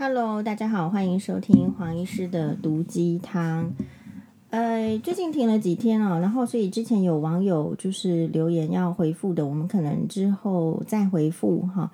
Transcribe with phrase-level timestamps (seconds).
[0.00, 3.72] Hello，大家好，欢迎收听黄医师的毒鸡汤。
[4.50, 11.90] 呃，最近停了几天哦，然后所以之前有网友就是留言要回复的，我们可能之后再回复哈。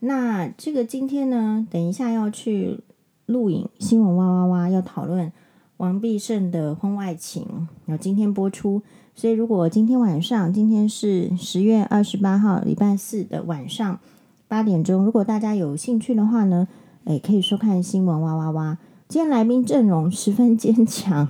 [0.00, 2.80] 那这个今天呢，等一下要去
[3.24, 5.32] 录影，新闻哇哇哇要讨论
[5.78, 7.46] 王必胜的婚外情，
[7.86, 8.82] 然后今天播出。
[9.14, 13.98] 所以如果今天晚上，今天是十月二十八号礼拜四的晚上
[14.46, 16.68] 八点钟，如果大家有兴趣的话呢，
[17.06, 18.78] 诶，可以收看新闻哇哇哇。
[19.06, 21.28] 今天来宾阵容十分坚强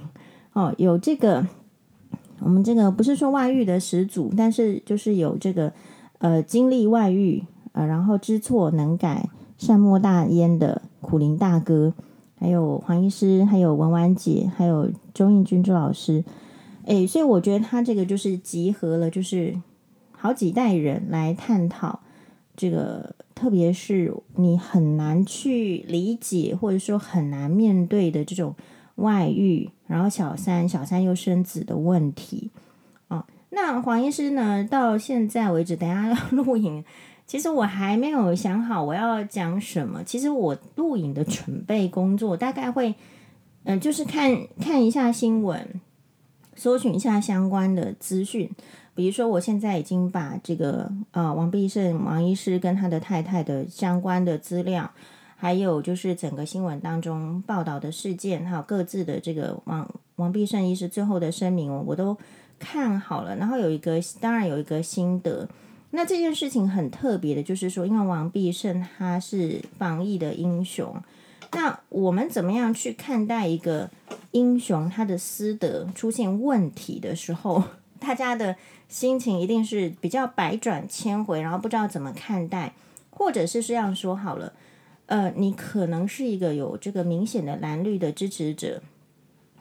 [0.54, 1.46] 哦，有这个
[2.38, 5.70] 我们这个不是说外遇的始祖，但是就是有这个
[6.16, 9.28] 呃经历外遇呃，然后知错能改、
[9.58, 11.92] 善莫大焉的苦林大哥，
[12.40, 16.24] 还有黄医师，还有文婉姐，还有周应君周老师。
[16.86, 19.54] 诶，所以我觉得他这个就是集合了，就是
[20.12, 22.00] 好几代人来探讨
[22.56, 23.14] 这个。
[23.36, 28.56] 特别是你很难去理解，或者说很难面对的这种
[28.94, 32.50] 外遇，然后小三、小三又生子的问题
[33.08, 36.82] 啊、那黄医师呢，到现在为止，等下要 录影，
[37.26, 40.02] 其实我还没有想好我要讲什么。
[40.02, 42.94] 其实我录影的准备工作大概会，
[43.64, 45.78] 嗯、就是看看一下新闻，
[46.54, 48.50] 搜寻一下相关的资讯。
[48.96, 54.90] 比如说，我现在已经把这个呃王必胜王医师跟他的太太的相关的资料，
[55.36, 59.86] 还有就是整个新闻当中报道的事件，还有各自的这个王
[60.16, 62.16] 王必胜医师最后的声明，我都
[62.58, 63.36] 看好了。
[63.36, 65.46] 然后有一个，当然有一个心得。
[65.90, 70.94] 那这件事情很特别的，就是说，因为王必胜他是防疫的英雄，
[71.52, 73.88] 那我们怎么样去看待一个
[74.32, 77.62] 英雄他的私德出现问题的时候，
[78.00, 78.56] 大家的？
[78.88, 82.72] 心情一定是比较百转千回，然后不知道怎么看待，
[83.10, 84.52] 或者是这样说好了，
[85.06, 88.80] 呃，你可能是一个有这个明显的蓝绿的支持者，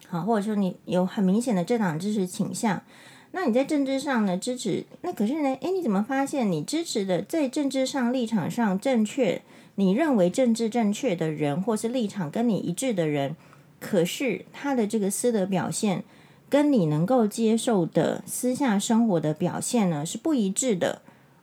[0.08, 2.84] 好，或者说你有很明显的政党支持倾向，
[3.32, 9.42] 那你在政治上呢支持，那可是呢，诶，你怎么发现你支持的在政治上立场上正确，
[9.74, 13.36] 你认为政治正确的人，或是立场跟你一致的人，
[13.80, 16.04] 可是他的这个私德表现，
[16.48, 21.02] 跟你能够接受的私下生活的表现呢，是不一致的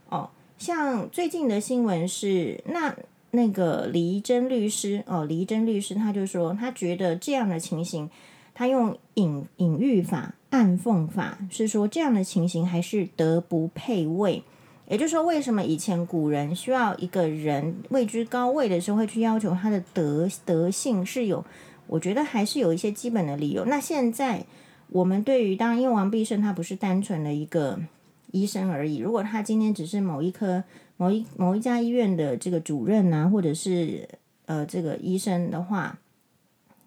[0.09, 0.31] 哦。
[0.57, 2.95] 像最近的新闻是，那
[3.33, 8.09] 那个李怡贞律师哦，李怡贞律师他就说，他觉得这样的情形，
[8.55, 14.45] 他用隐隐喻法、暗讽法，是说这样的情形还是德不配位。
[14.89, 21.45] 也就是说，为什么以前古人需要一个人位居高位的时候，会去要求他的德德性是有，
[21.89, 23.65] 我觉得还是有一些基本的理由。
[23.65, 24.47] 那现在。
[24.93, 27.81] 我们对于当然，因为王必胜他不是单纯的一个
[28.31, 28.99] 医生而已。
[28.99, 30.63] 如果他今天只是某一科、
[30.99, 34.07] 某一某一家医院的这个主任啊，或者是
[34.45, 35.99] 呃这个医生的话，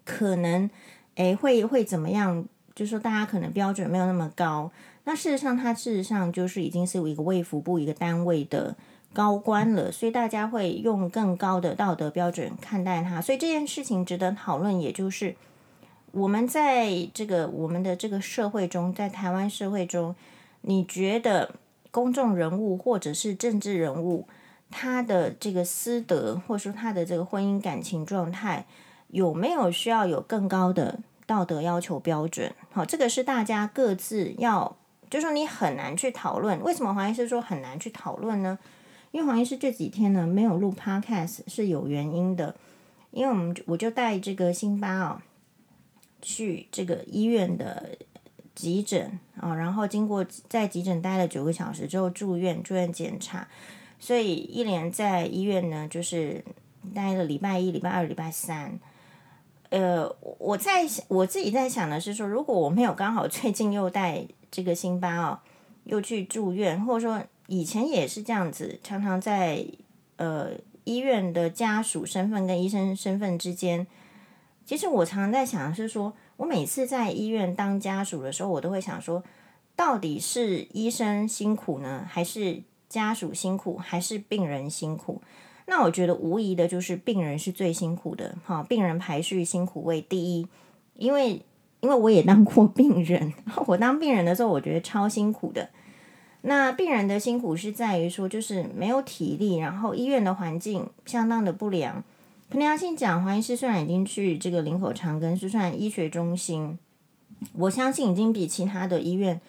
[0.04, 0.70] 可能
[1.16, 2.46] 诶会会怎么样？
[2.76, 4.70] 就是说大家可能标准没有那么高。
[5.02, 8.76] 那事实上，他事实上就是已经是一个卫福部一个单位的
[9.12, 13.20] 高官了，所以大家会用更高的道德标准看待他。
[13.20, 15.34] 所以这件事情值得讨论，也就是。
[16.16, 20.16] 我们在这个我们的这个社会中，在台湾社会中，
[20.62, 21.54] 你觉得
[21.90, 24.26] 公众人物或者是政治人物，
[24.70, 28.64] 他的这个私德，或者说他的这个婚姻感情状态，
[29.08, 32.50] 有没有需要有更高的道德要求标准？
[32.72, 34.74] 好，这个是大家各自要，
[35.10, 36.58] 就是说你很难去讨论。
[36.62, 38.58] 为什么黄医师说很难去讨论呢？
[39.10, 42.56] 因为黄医师这几天呢没有录 Podcast 是有原因的，
[43.10, 45.20] 因为我们我就带这个辛巴哦。
[46.26, 47.96] 去这个医院的
[48.52, 53.46] 急诊啊，然后经过在急诊待了九个小时之后住院，住院检查，
[54.00, 56.44] 所以一连在医院呢，就是
[56.92, 58.76] 待了礼拜一、礼拜二、礼拜三。
[59.70, 65.38] 呃，我在我自己在想的是说，如果我没有刚好最近又带这个辛巴哦，
[65.84, 69.64] 又去住院，或者说以前也是这样子，常常在
[70.16, 70.50] 呃
[70.82, 73.86] 医院的家属身份跟医生身份之间。
[74.66, 79.22] 其实我常常在想的是说，我每次在医院当家属的时候，我都会想说，
[79.76, 85.22] 到底是医生辛苦呢，还是家属辛苦，还是病人辛苦？
[85.66, 90.48] 那我觉得无疑的就是病人是最辛苦的，哈，病人排序辛苦为第一，
[90.94, 91.40] 因为
[91.80, 93.32] 因为我也当过病人，
[93.66, 95.70] 我当病人的时候，我觉得超辛苦的。
[96.42, 102.02] 那病人的辛苦是在于说，就是没有体力，然后医院的环境相当的不良。
[102.48, 106.78] 凭良心讲，黄医师虽然已经去这个林口长庚是算医学中心，
[107.54, 109.40] 我相信已经比其他的医院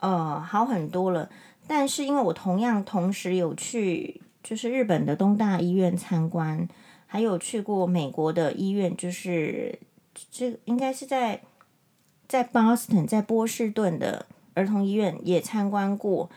[0.00, 1.30] 呃好很多了。
[1.66, 6.68] 但是因为我同样同时有去就是日本的东大医院参观，
[7.06, 9.78] 还有去过美国的医院，就是
[10.30, 11.40] 这应该是在
[12.28, 16.28] 在 Boston，在波士顿的儿童医院也参观过，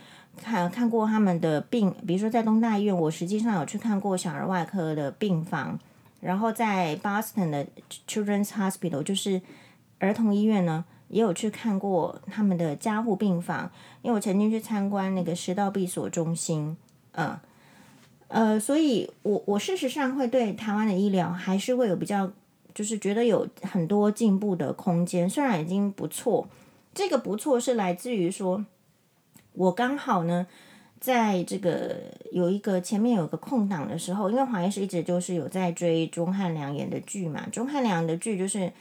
[0.42, 5.78] 看看过他们的病，比如说在东大医院，我实际上有去看过小儿外科的病房，
[6.20, 7.68] 然后在 Boston 的
[8.08, 9.42] Children's Hospital，就是
[10.00, 13.72] 儿童医院呢，也有去看过他们的加护病房，
[14.02, 16.76] 因为我曾经去参观那个食道闭锁中心，
[17.14, 17.38] 嗯。
[18.30, 22.30] 呃，所以我我事实上会对台湾的医疗还是会有比较，
[22.74, 26.46] 就是觉得有很多进步的空间，虽然已经不错，
[26.94, 28.66] 这个不错是来自于说，
[29.54, 30.46] 我刚好呢，
[31.00, 31.96] 在这个
[32.32, 38.72] 有一个前面有个空档的时候，因为黄医师一直就是有在追钟汉良演的剧嘛，钟汉良的剧就是，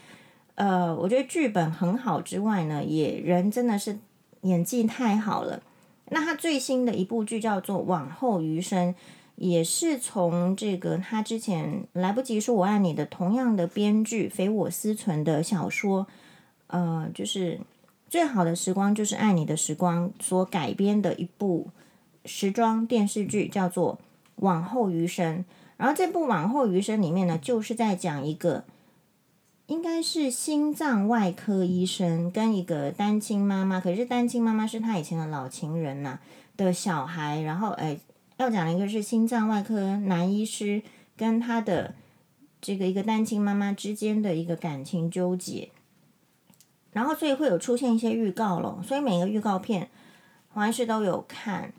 [0.54, 3.98] 呃，我觉得剧本很好之外呢，也人真的是
[4.42, 5.62] 演技太好了。
[6.10, 8.92] 那他最新的一部剧叫做《往后余生》。
[9.38, 16.06] 也是从这个他之前来不及说我爱你的同样的编剧匪我思存的小说，
[16.69, 17.60] 呃，就是
[18.08, 21.69] 最好的时光就是爱你的时光所改编的一部
[22.26, 23.94] 时装电视剧，叫做
[24.37, 25.38] 《往后余生》。
[25.76, 28.64] 然后这部《往后余生》里面呢，就是在讲一个
[29.67, 36.20] 应该是心脏外科医生跟一个单亲妈妈，可是单亲妈妈是他以前的老情人呐、啊、
[36.56, 37.99] 的小孩，然后哎。
[38.38, 40.82] 要讲的一个是心脏外科男医师
[41.17, 41.94] 跟他的
[42.61, 45.70] 这个一个单亲妈妈之间的一个感情纠结，
[46.93, 49.88] 然后所以会有出现一些预告咯，所以每个预告片
[50.50, 51.72] 黄医师都有看，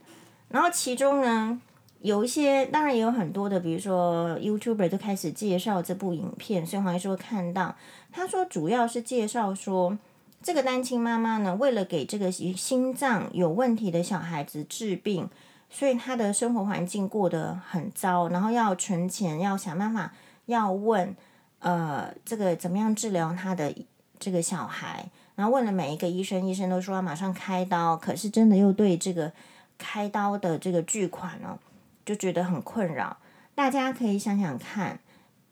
[0.49, 1.59] 然后其中呢
[2.01, 7.75] 有一些当然也有很多的，比如说 YouTuber 就开始介绍这部影片，所以黄医师会看到
[8.11, 9.97] 他说主要是介绍说
[10.41, 15.29] 这个单亲妈妈呢为了给这个心脏有问题的小孩子治病。
[15.69, 20.13] 所以他的生活环境过得很糟，然后要存钱，要想办法，
[20.45, 21.13] 要问，
[21.59, 23.75] 呃，这个怎么样治疗他的
[24.17, 29.33] 这个小孩，然后问了每一个医生，医生都说要马上开刀，可是真的又对这个
[29.77, 31.59] 开刀的这个巨款呢，
[32.05, 33.17] 就觉得很困扰。
[33.55, 34.99] 大家可以想想看，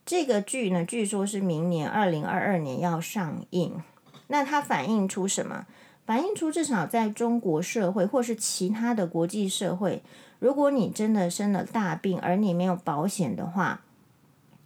[0.06, 3.82] 这个剧呢，据说是明年二零二二年要上映，
[4.28, 5.66] 那它反映出什么？
[6.06, 10.04] 反映出至少在中国社会，或是其他的国际社会，
[10.38, 13.82] 如果你真的生了大病，而你没有保险的话，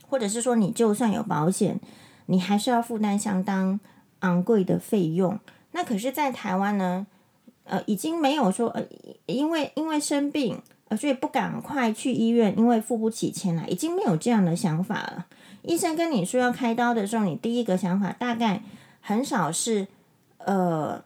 [0.06, 1.80] 或者是说你就算有保险，
[2.26, 3.80] 你还是要负担相当
[4.20, 5.40] 昂贵的费用。
[5.72, 7.08] 那可是，在台湾呢，
[7.70, 8.84] 呃，已经没有说，呃，
[9.26, 15.28] 因为因为生病，呃，所以不赶快去医院，因为付不起钱来，已经没有这样的想法了。
[15.62, 18.62] 医生跟你说要开刀的时候，你第一个想法大概
[19.02, 19.88] 很少是，
[20.40, 21.04] 呃。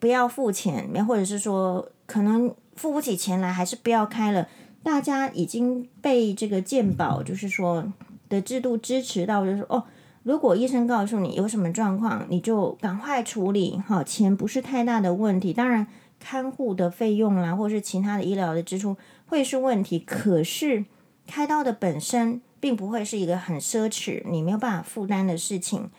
[0.00, 4.48] 不要付钱，或者是说可能付不起钱来，还是不要开了。
[4.82, 7.84] 大家已经被这个健保，就是说
[8.30, 9.84] 的制度支持到，就是说哦，
[10.22, 15.52] 如果医生告诉你有什么状况，你就赶快处理，好，钱不是太大的问题。
[15.52, 15.86] 当然，
[16.18, 18.96] 看护的费用啦，或是其他的医疗的支出
[19.26, 20.84] 会是问题，可是
[21.26, 25.90] 开刀的本身并不会是一个很奢侈，你没有办法负担的事情。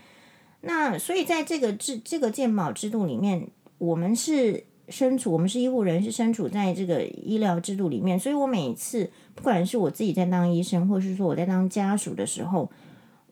[0.62, 3.48] 那所以在这个制这个健保制度里面。
[3.80, 12.72] 我们是身处，我们是医护人，是身处在这个医疗制度里面，所以我每次不管是我自己在当医生，或是说我在当家属的时候，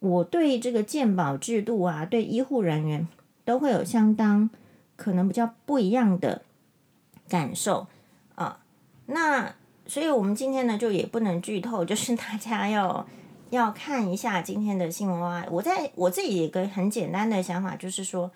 [0.01, 3.07] 我对这个健保制度啊，对医护人员
[3.45, 4.49] 都会有相当
[4.97, 6.41] 可能比较不一样的
[7.29, 7.87] 感受
[8.35, 8.59] 啊。
[9.05, 9.55] 那
[9.87, 13.07] 所以我们今天呢，就也不能剧透，就是大家要
[13.51, 15.45] 要看一下今天的新闻啊。
[15.49, 18.29] 我在我自己一个很简单的想法，就是说。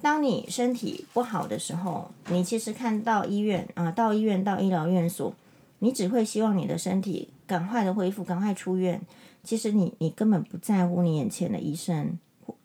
[0.00, 5.34] 当你身体不好的时候，你其实看到医院啊，到医院到医疗院所，
[5.80, 9.00] 你只会希望你的身体赶快的恢复，赶快出院。
[9.42, 12.18] 其实你你根本不在乎你眼前的医生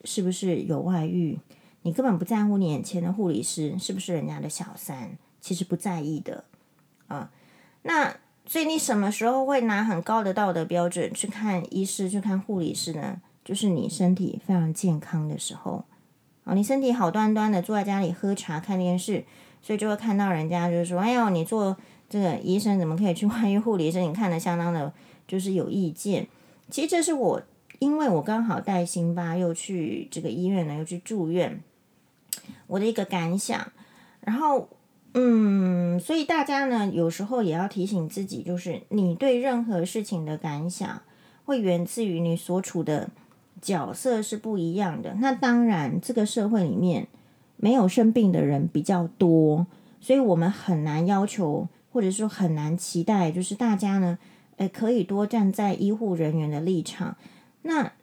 [0.04, 1.40] 是不是有外遇，
[1.84, 6.44] 你根本不在乎你眼前的护理师是不是人家的小三，其实不在意的
[7.08, 7.32] 啊。
[7.84, 8.16] 那
[8.46, 13.22] 所以你什么时候会拿很高的道德标准去看医师、去看护理师呢？
[13.46, 15.86] 就是你身体非常健康的时候。
[16.44, 19.24] 啊，你身体好端端的坐在家里喝茶看电视，
[19.62, 21.78] 所以就会看到人家就是说：“哎呦，你做
[22.10, 24.02] 这个医生怎么可以去 外遇护理师？
[24.02, 24.92] 你看的相当的，
[25.26, 26.28] 就是有意见。”
[26.74, 27.40] 其实这是我，
[27.78, 31.62] 因为我刚好带辛巴又去这个医院呢，又去住院，
[32.66, 33.72] 我的一个感想。
[34.22, 34.68] 然后，
[35.14, 41.04] 嗯，所以大家呢，有时候也要提醒自己，就是你对任何事情的感想，
[41.46, 43.12] 会源自于你所处的。
[43.62, 45.14] 角色是不一样的。
[45.22, 47.08] 那当然，这个社会里面
[47.56, 49.68] 没有生病的人比较多，
[50.02, 54.18] 所以我们很难要求，或者说很难期待，就是大家呢，
[54.58, 57.16] 诶，可以多站在医护人员的立场。
[57.64, 57.94] 那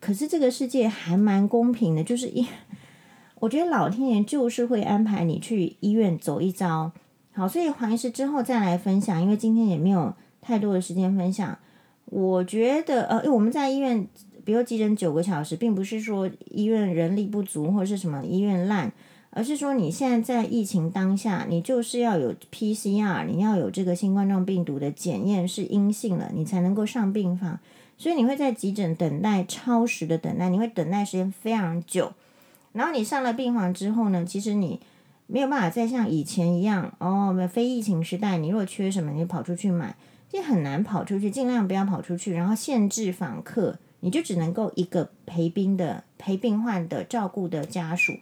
[0.00, 2.46] 可是这个世界还蛮公平的，就是一，
[3.40, 6.92] 我觉得老天爷就是会安排你去医院走一遭。
[7.32, 11.58] 好，所以黄医师之后再来分享，因为今天也没有太多的时间分享。
[12.06, 14.06] 我觉得，呃，因为我们在医院，
[14.44, 18.92] 比如急诊九个小时，并不是说医院人力不足或者是什么医院烂，
[19.36, 27.60] 而是说你现在在疫情当下，你就是要有 PCR，你要有这个新冠状病毒的检验是阴性了，你才能够上病房。
[27.98, 32.14] 所以你会在急诊等待超时的等待，你会等待时间非常久。
[32.72, 34.80] 然后你上了病房之后呢，其实你
[35.26, 39.94] 没有办法再像以前一样哦，非疫情时代，你如果缺什么，你跑出去买。
[40.30, 48.14] 这很难跑出去，尽量不要跑出去，然后限制访客，你就只能够一个陪病的、陪病患的、照顾的家属，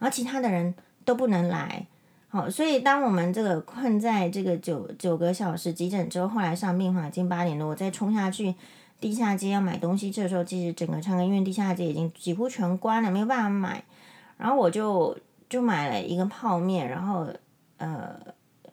[0.00, 1.86] 而其他的人都不能来。
[2.28, 8.52] 好，所以当我们这个困在这个九九个小时急诊之后，后来上病房已经八点多，我再冲下去
[8.98, 13.84] 地下街要买东西，这时候其实整个长庚医院地下街已经几乎全关了，没有办法买。
[14.36, 15.16] 然后我就
[15.48, 17.28] 就买了一个泡面，然后
[17.76, 18.18] 呃。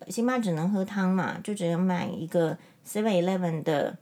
[0.09, 2.57] 辛巴只能喝汤嘛，就只能买一个
[2.87, 3.97] Seven Eleven 的，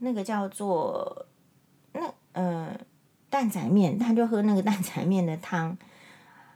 [0.00, 1.24] 那个叫做
[1.94, 2.02] 那
[2.32, 2.78] 呃
[3.30, 5.78] 蛋仔面，他就喝那个蛋仔面的汤。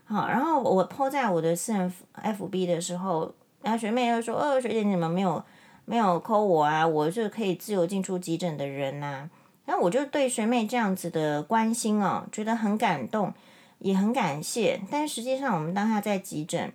[0.04, 1.92] 好，然后我抛在我的私人
[2.22, 3.32] FB 的时候，
[3.62, 5.42] 然后学妹又说：“哦，学姐你们没有
[5.84, 6.86] 没有扣我啊？
[6.86, 9.28] 我是可以自由进出急诊的人呐、”
[9.64, 13.32] 然后我就对学妹这样子的关心哦，觉得很感动，
[13.78, 14.80] 也很感谢。
[14.90, 16.72] 但实际上，我们当下在急诊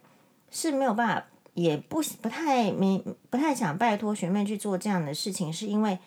[0.49, 1.25] 是没有办法。
[1.55, 5.97] 也不不太没不太想拜托学妹去做这样的事情，是因为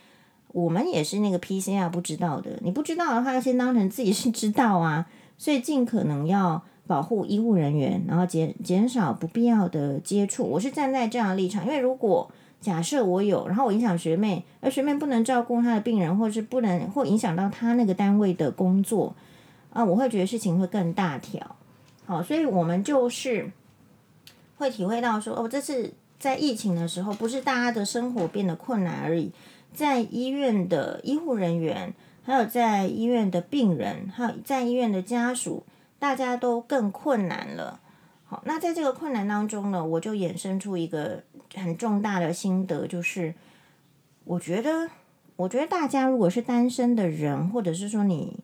[0.48, 2.58] 我们也是那个 PCR 不知道的。
[2.62, 5.06] 你不知道的话，先当成自己是知道啊。
[5.36, 6.62] 所以尽可能要
[6.92, 10.44] 保护医护人员，然后减减少不必要的接触。
[10.44, 12.30] 我是站在这样的立场，因为如果
[12.60, 19.14] 假设我有，然后我影响学妹，而学妹不能照顾她的病人，或是不能或影响到她那个单位的工作
[19.72, 21.56] 啊，我会觉得事情会更大条。
[22.04, 23.50] 好，所以我们就是。
[24.58, 29.32] 会体会到说哦，这是在疫情的时候，不是大家的生活变得困难而已，
[29.72, 35.64] 在医院的医护人员，还有在医院的病人，还有在医院的家属，
[36.02, 37.78] 大家都更困难了。
[38.24, 41.22] 好，那在这个困难当中呢，我就衍生出一个
[41.54, 43.32] 很重大的心得，就是
[44.24, 44.90] 我觉得，
[45.36, 48.40] 我觉得大家如果是单身的人，或者是说你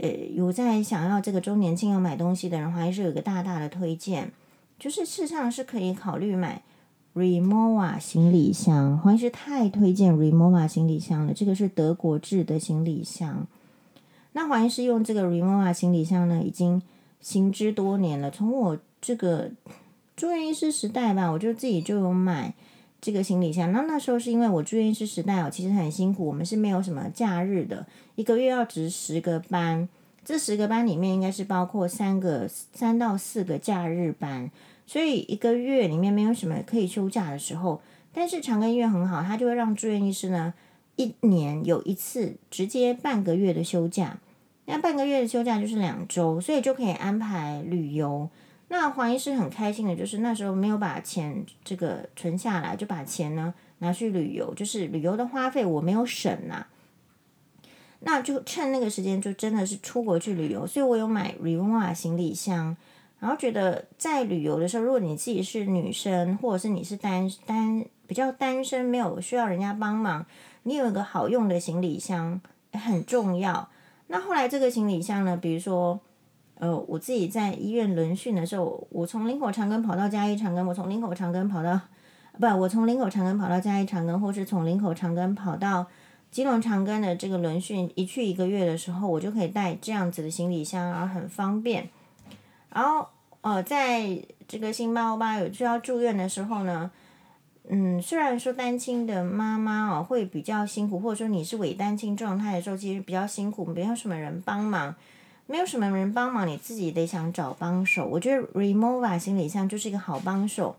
[0.00, 4.32] 呃有在想要这个周年庆要买东西的人，还是有个大大的推荐。
[4.78, 6.62] 就是事实上是可以考虑买
[7.14, 11.34] Rimowa 行李箱，黄医师太推荐 Rimowa 行李箱了。
[11.34, 13.46] 这个是德国制的行李箱。
[14.32, 16.80] 那黄医师用这个 Rimowa 行李箱呢，已经
[17.20, 18.30] 行之多年了。
[18.30, 19.50] 从我这个
[20.16, 22.54] 住院医师时代吧，我就自己就有买
[23.00, 23.72] 这个行李箱。
[23.72, 29.88] 那那时候是因为我住院医师时代哦，其实很辛苦，我们是没有什么假日的，一个月要值十个班，
[30.24, 34.50] 这十个班里面应该是包括三个三到四个假日班。
[34.86, 37.80] 所以一个月里面没有什么可以休假的时候，
[38.12, 40.52] 但是长庚医院很好，他就会让住院医师呢
[41.00, 44.18] 一年有一次直接半个月的休假，
[44.66, 48.28] 那半个月的休假就是两周，所以就可以安排旅游。
[48.68, 56.66] 那黄医师很开心的就是那时候没有把钱这个存下来，就把钱呢拿去旅游，就是旅游的花费我没有省呐、
[58.00, 62.76] 那就趁那个时间就真的是出国去旅游，所以我有买 revoa 行李箱。
[63.18, 70.26] 然后觉得在旅游的时候，如果你自己是女生，或者是你是单单比较单身，没有需要人家帮忙，
[70.64, 72.40] 你有一个好用的行李箱
[72.72, 73.68] 很重要。
[74.08, 76.00] 那后来这个行李箱呢，比如说，
[76.56, 81.80] 呃，我自己在医院轮训的时候，我从林口长庚跑到嘉义长庚，我从林口长庚跑到，
[82.40, 85.86] 不，我从林口长庚跑到嘉义长庚，或是从林口长庚跑到
[86.32, 91.88] 基隆长庚的这个轮训，一去一个月的时候，我就可以带这样子的行李箱，然后很方便。
[92.74, 93.06] 然后，
[93.42, 96.90] 呃，在这个辛巴欧巴有需要住院的时候呢，
[97.72, 104.92] 嗯，虽然说单亲的妈妈哦会比较辛苦，或者说你是伪单亲状态的时候，其实比较辛苦，没有什么人帮忙，
[105.46, 108.04] 没有什么人帮忙，你自己得想找帮手。
[108.06, 110.74] 我觉得 Remova 行李箱就是一个好帮手，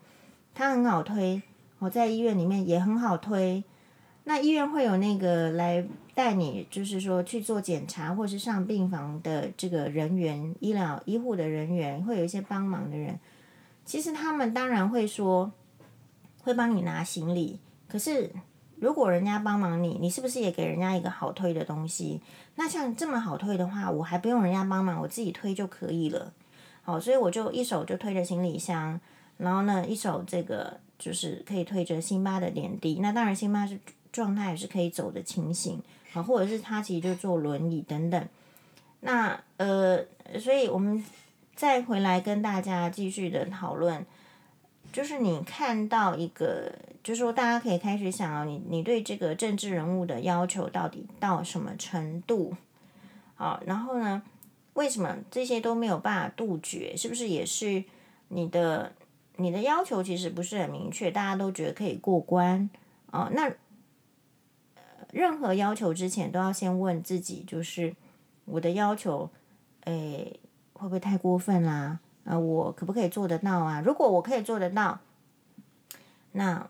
[0.54, 1.42] 它很好推，
[1.80, 3.64] 我在医院里面也很好推。
[4.26, 13.18] 那医院会有那个来带你，就是说去做检查或是上病房的这个人员，医疗医护的人员会有一些帮忙的人。
[13.86, 15.52] 其实他们当然会说
[16.44, 18.32] 会帮你拿行李，可是
[18.76, 22.22] 如果人家帮忙你，你是不是也给人家一个好推的东西？
[22.56, 26.34] 那像这么好推的话，我还不用人家帮忙，我自己推就可以了。
[26.84, 29.00] 好，所以我就一手就推着行李箱，
[29.38, 33.00] 然后呢，一手这个就是可以推着辛巴的点滴。
[33.02, 33.80] 那当然辛巴是。
[34.12, 35.82] 状态也是可以走的情形，
[36.12, 38.28] 好，或者是他其实就坐轮椅等等。
[39.00, 40.04] 那呃，
[40.38, 41.02] 所以我们
[41.56, 44.06] 再回来跟大家继续的讨论，
[44.92, 52.54] 就是你看到一个，就是说大家可以开始想啊，你你对这个政治人物的要求到底到什么程度？
[53.36, 54.22] 好，然后呢，
[54.74, 56.96] 为什么这些都没有办法杜绝？
[56.96, 57.84] 是不是也是
[58.28, 58.94] 你的
[59.38, 62.70] 你的要求其实不是很明确，大家都觉得可以过关
[63.12, 63.30] 啊？
[63.34, 63.52] 那
[65.12, 67.96] 任何要求之前都要先问自己，就是
[68.46, 69.30] 我的要求，
[69.86, 70.40] 诶，
[70.74, 72.00] 会不会太过分啦？
[72.24, 73.82] 啊我可不可以做得到啊？
[73.86, 75.00] 如果我可以做得到，
[76.32, 76.68] 那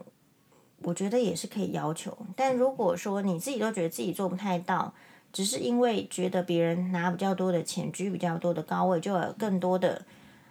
[0.83, 2.17] 我觉得也是可以要求。
[2.35, 4.93] 但如果说你自己都觉得自己做不太到，
[5.31, 10.05] 只是因为觉得别人拿比较多的钱，居比较多的高位，就有更多的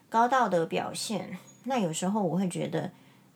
[0.09, 2.91] 高道德表现，那有时候我会觉得。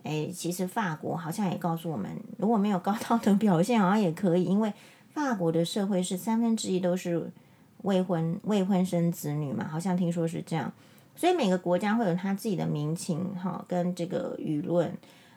[0.06, 4.70] 哎，其实法国好像也告诉我们，如果没有高道德表现，好像也可以，因为
[5.14, 7.32] 法国的社会是三分之一都是
[7.84, 10.70] 未婚未婚生子女嘛，好像听说是这样。
[11.14, 14.96] 所以每个国家会有他自己的民情哈，跟这个舆论。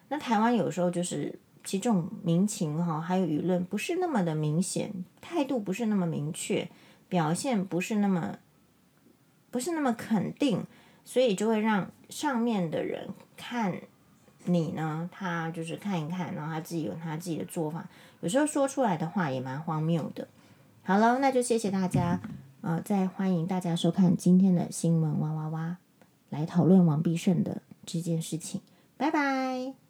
[0.10, 4.92] 那台湾有时候就是其中民情哈，还有舆论不是那么的明显，
[5.22, 6.70] 态度不是那么明确，
[7.10, 8.38] 表现不是那么
[9.52, 10.66] 不是那么肯定，
[11.06, 13.74] 所以就会让上面的人看。
[14.50, 15.10] 你呢？
[15.12, 17.86] 他就是看一看，然后他自己有他自己的做法，
[18.22, 20.26] 有时候说出来的话也蛮荒谬的。
[20.84, 22.18] 好了，那就谢谢大家，
[22.68, 25.78] 啊，再欢迎大家收看今天的新闻哇哇哇，
[26.30, 28.60] 来讨论王必胜的这件事情。
[28.98, 29.87] 拜拜。